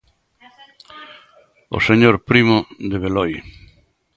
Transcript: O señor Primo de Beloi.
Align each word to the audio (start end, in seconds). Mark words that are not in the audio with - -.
O 1.77 1.79
señor 1.87 2.15
Primo 2.29 2.57
de 2.89 2.97
Beloi. 3.03 3.31